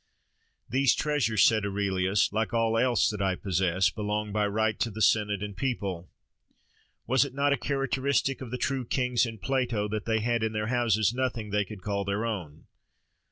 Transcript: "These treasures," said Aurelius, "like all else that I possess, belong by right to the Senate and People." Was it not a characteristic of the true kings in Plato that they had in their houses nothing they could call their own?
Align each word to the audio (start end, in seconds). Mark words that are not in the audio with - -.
"These 0.67 0.95
treasures," 0.95 1.43
said 1.43 1.63
Aurelius, 1.63 2.33
"like 2.33 2.55
all 2.55 2.75
else 2.75 3.07
that 3.11 3.21
I 3.21 3.35
possess, 3.35 3.91
belong 3.91 4.31
by 4.33 4.47
right 4.47 4.79
to 4.79 4.89
the 4.89 4.99
Senate 4.99 5.43
and 5.43 5.55
People." 5.55 6.09
Was 7.05 7.23
it 7.23 7.35
not 7.35 7.53
a 7.53 7.55
characteristic 7.55 8.41
of 8.41 8.49
the 8.49 8.57
true 8.57 8.83
kings 8.83 9.27
in 9.27 9.37
Plato 9.37 9.87
that 9.89 10.05
they 10.05 10.21
had 10.21 10.41
in 10.41 10.53
their 10.53 10.69
houses 10.69 11.13
nothing 11.13 11.51
they 11.51 11.65
could 11.65 11.83
call 11.83 12.03
their 12.03 12.25
own? 12.25 12.65